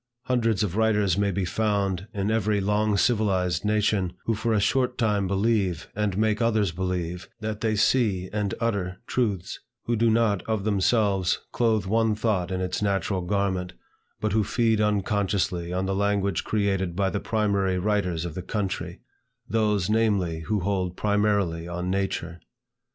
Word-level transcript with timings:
Hundreds 0.23 0.63
of 0.63 0.75
writers 0.75 1.15
may 1.15 1.29
be 1.29 1.45
found 1.45 2.07
in 2.11 2.31
every 2.31 2.59
long 2.59 2.97
civilized 2.97 3.63
nation, 3.63 4.13
who 4.25 4.33
for 4.33 4.51
a 4.51 4.59
short 4.59 4.97
time 4.97 5.27
believe, 5.27 5.91
and 5.95 6.17
make 6.17 6.41
others 6.41 6.71
believe, 6.71 7.29
that 7.39 7.61
they 7.61 7.75
see 7.75 8.27
and 8.33 8.55
utter 8.59 8.97
truths, 9.05 9.59
who 9.83 9.95
do 9.95 10.09
not 10.09 10.41
of 10.49 10.63
themselves 10.63 11.37
clothe 11.51 11.85
one 11.85 12.15
thought 12.15 12.49
in 12.49 12.61
its 12.61 12.81
natural 12.81 13.21
garment, 13.21 13.73
but 14.19 14.31
who 14.33 14.43
feed 14.43 14.81
unconsciously 14.81 15.71
on 15.71 15.85
the 15.85 15.93
language 15.93 16.43
created 16.43 16.95
by 16.95 17.07
the 17.11 17.19
primary 17.19 17.77
writers 17.77 18.25
of 18.25 18.33
the 18.33 18.41
country, 18.41 19.01
those, 19.47 19.87
namely, 19.87 20.39
who 20.47 20.61
hold 20.61 20.97
primarily 20.97 21.67
on 21.67 21.91
nature. 21.91 22.39